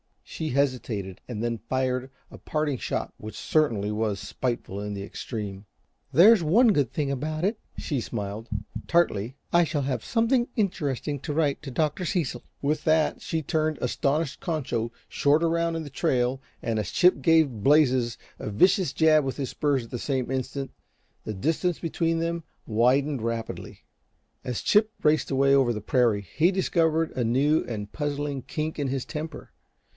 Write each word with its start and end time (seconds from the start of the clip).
She 0.23 0.49
hesitated, 0.49 1.21
and 1.27 1.43
then 1.43 1.59
fired 1.69 2.09
a 2.31 2.39
parting 2.39 2.79
shot 2.79 3.13
which 3.17 3.37
certainly 3.37 3.91
was 3.91 4.19
spiteful 4.19 4.81
in 4.81 4.95
the 4.95 5.03
extreme. 5.03 5.65
"There's 6.11 6.41
one 6.41 6.69
good 6.69 6.91
thing 6.91 7.11
about 7.11 7.43
it," 7.43 7.59
she 7.77 8.01
smiled, 8.01 8.47
tartly, 8.87 9.35
"I 9.53 9.63
shall 9.63 9.83
have 9.83 10.03
something 10.03 10.47
interesting 10.55 11.19
to 11.19 11.33
write 11.33 11.61
to 11.61 11.69
Dr. 11.69 12.05
Cecil." 12.05 12.41
With 12.63 12.85
that 12.85 13.21
she 13.21 13.43
turned 13.43 13.77
astonished 13.81 14.39
Concho 14.39 14.91
short 15.07 15.43
around 15.43 15.75
in 15.75 15.83
the 15.83 15.91
trail 15.91 16.41
and 16.63 16.79
as 16.79 16.89
Chip 16.89 17.21
gave 17.21 17.61
Blazes 17.61 18.17
a 18.39 18.49
vicious 18.49 18.93
jab 18.93 19.23
with 19.23 19.37
his 19.37 19.49
spurs 19.49 19.83
at 19.83 19.91
the 19.91 19.99
same 19.99 20.31
instant, 20.31 20.71
the 21.25 21.33
distance 21.33 21.77
between 21.77 22.17
them 22.19 22.43
widened 22.65 23.21
rapidly. 23.21 23.83
As 24.43 24.61
Chip 24.61 24.93
raced 25.03 25.29
away 25.29 25.53
over 25.53 25.73
the 25.73 25.81
prairie, 25.81 26.21
he 26.35 26.49
discovered 26.51 27.11
a 27.11 27.23
new 27.23 27.63
and 27.65 27.91
puzzling 27.91 28.41
kink 28.41 28.79
in 28.79 28.87
his 28.87 29.05
temper. 29.05 29.51